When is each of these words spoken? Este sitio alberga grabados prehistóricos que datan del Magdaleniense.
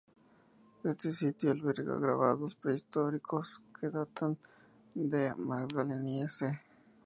Este 0.91 1.11
sitio 1.13 1.51
alberga 1.51 1.95
grabados 1.99 2.55
prehistóricos 2.55 3.61
que 3.77 3.87
datan 3.91 4.31
del 4.95 5.35
Magdaleniense. 5.35 6.47